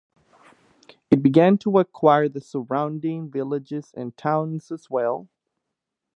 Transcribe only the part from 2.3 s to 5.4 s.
surrounding villages and towns as well.